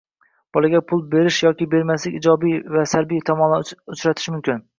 [0.57, 4.67] Bolaga pul berish yoki bermaslikning ijobiy va salbiy tomonlarini uchratish mumkin.